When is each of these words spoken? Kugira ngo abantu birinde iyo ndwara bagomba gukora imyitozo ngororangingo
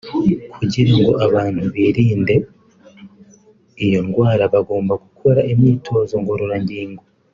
Kugira 0.55 0.91
ngo 0.99 1.11
abantu 1.25 1.63
birinde 1.73 2.35
iyo 3.85 3.99
ndwara 4.07 4.43
bagomba 4.53 4.93
gukora 5.03 5.39
imyitozo 5.51 6.13
ngororangingo 6.21 7.03